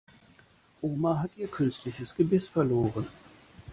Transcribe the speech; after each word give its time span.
Oma 0.81 1.19
hat 1.21 1.29
ihr 1.37 1.47
künstliches 1.47 2.15
Gebiss 2.15 2.47
verloren. 2.47 3.05